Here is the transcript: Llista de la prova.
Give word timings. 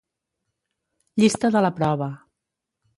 Llista 1.23 1.53
de 1.57 1.65
la 1.67 1.73
prova. 1.79 2.13